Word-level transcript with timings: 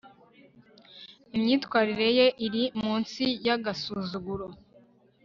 imyitwarire 1.35 2.07
ye 2.17 2.27
iri 2.45 2.63
munsi 2.81 3.23
yagasuzuguro 3.47 4.47